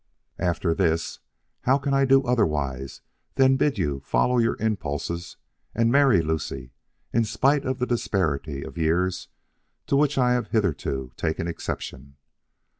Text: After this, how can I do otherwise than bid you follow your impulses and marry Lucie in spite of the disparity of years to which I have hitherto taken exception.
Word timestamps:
After 0.39 0.73
this, 0.73 1.19
how 1.65 1.77
can 1.77 1.93
I 1.93 2.05
do 2.05 2.23
otherwise 2.23 3.01
than 3.35 3.55
bid 3.55 3.77
you 3.77 3.99
follow 4.03 4.39
your 4.39 4.57
impulses 4.59 5.37
and 5.75 5.91
marry 5.91 6.23
Lucie 6.23 6.73
in 7.13 7.23
spite 7.23 7.65
of 7.65 7.77
the 7.77 7.85
disparity 7.85 8.63
of 8.63 8.79
years 8.79 9.27
to 9.85 9.95
which 9.95 10.17
I 10.17 10.33
have 10.33 10.47
hitherto 10.47 11.11
taken 11.17 11.47
exception. 11.47 12.15